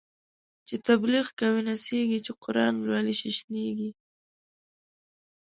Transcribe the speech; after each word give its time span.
چی 0.67 0.75
تبلیغ 0.87 1.27
کوی 1.39 1.61
نڅیږی، 1.67 2.19
چی 2.25 2.31
قران 2.43 2.73
لولی 2.87 3.15
ششنیږی 3.19 3.89